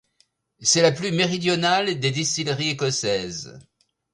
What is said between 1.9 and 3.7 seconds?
des distilleries écossaises.